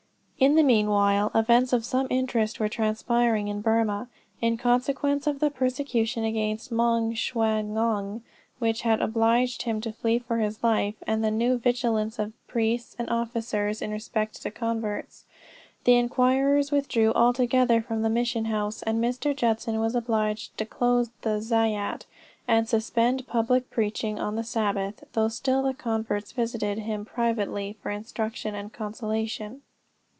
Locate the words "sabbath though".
24.43-25.27